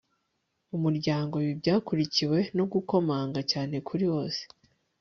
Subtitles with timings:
[0.75, 1.33] umuryango.
[1.37, 4.41] 'ibi byakurikiwe no gukomanga cyane kuri bose